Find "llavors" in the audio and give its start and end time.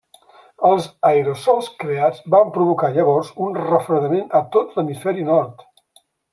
2.97-3.31